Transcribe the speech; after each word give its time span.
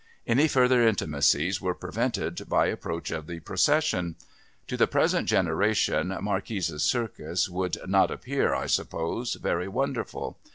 Any 0.25 0.47
further 0.47 0.81
intimacies 0.81 1.61
were 1.61 1.75
prevented 1.75 2.49
by 2.49 2.65
approach 2.69 3.11
of 3.11 3.27
the 3.27 3.39
procession. 3.39 4.15
To 4.65 4.75
the 4.75 4.87
present 4.87 5.27
generation 5.29 6.11
Marquis' 6.21 6.79
Circus 6.79 7.47
would 7.47 7.77
not 7.87 8.09
appear, 8.09 8.55
I 8.55 8.65
suppose, 8.65 9.35
very 9.35 9.67
wonderful. 9.67 10.39